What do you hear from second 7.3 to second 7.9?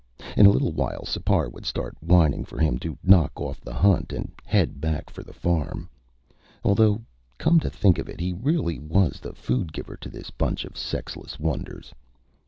come to